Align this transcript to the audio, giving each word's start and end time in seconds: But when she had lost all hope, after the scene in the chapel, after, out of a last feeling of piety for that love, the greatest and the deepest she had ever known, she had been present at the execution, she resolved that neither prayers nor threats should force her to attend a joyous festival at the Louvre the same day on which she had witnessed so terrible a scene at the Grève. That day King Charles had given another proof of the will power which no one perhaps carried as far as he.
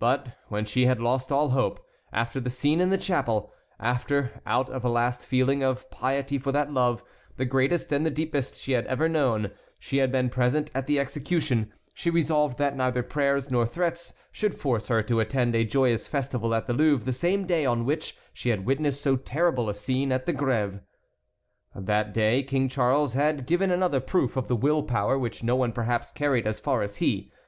But 0.00 0.30
when 0.48 0.64
she 0.64 0.86
had 0.86 0.98
lost 0.98 1.30
all 1.30 1.50
hope, 1.50 1.78
after 2.12 2.40
the 2.40 2.50
scene 2.50 2.80
in 2.80 2.90
the 2.90 2.98
chapel, 2.98 3.52
after, 3.78 4.40
out 4.44 4.68
of 4.70 4.84
a 4.84 4.88
last 4.88 5.24
feeling 5.24 5.62
of 5.62 5.88
piety 5.88 6.36
for 6.36 6.50
that 6.50 6.72
love, 6.72 7.04
the 7.36 7.44
greatest 7.44 7.92
and 7.92 8.04
the 8.04 8.10
deepest 8.10 8.56
she 8.56 8.72
had 8.72 8.88
ever 8.88 9.08
known, 9.08 9.52
she 9.78 9.98
had 9.98 10.10
been 10.10 10.30
present 10.30 10.72
at 10.74 10.88
the 10.88 10.98
execution, 10.98 11.72
she 11.94 12.10
resolved 12.10 12.58
that 12.58 12.74
neither 12.76 13.04
prayers 13.04 13.52
nor 13.52 13.64
threats 13.64 14.14
should 14.32 14.52
force 14.56 14.88
her 14.88 15.00
to 15.04 15.20
attend 15.20 15.54
a 15.54 15.64
joyous 15.64 16.08
festival 16.08 16.56
at 16.56 16.66
the 16.66 16.74
Louvre 16.74 17.04
the 17.06 17.12
same 17.12 17.46
day 17.46 17.64
on 17.64 17.84
which 17.84 18.16
she 18.32 18.48
had 18.48 18.66
witnessed 18.66 19.00
so 19.00 19.14
terrible 19.14 19.68
a 19.68 19.74
scene 19.74 20.10
at 20.10 20.26
the 20.26 20.34
Grève. 20.34 20.80
That 21.72 22.12
day 22.12 22.42
King 22.42 22.68
Charles 22.68 23.12
had 23.12 23.46
given 23.46 23.70
another 23.70 24.00
proof 24.00 24.36
of 24.36 24.48
the 24.48 24.56
will 24.56 24.82
power 24.82 25.16
which 25.16 25.44
no 25.44 25.54
one 25.54 25.70
perhaps 25.70 26.10
carried 26.10 26.48
as 26.48 26.58
far 26.58 26.82
as 26.82 26.96
he. 26.96 27.30